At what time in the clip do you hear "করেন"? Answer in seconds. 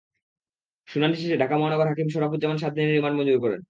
3.39-3.59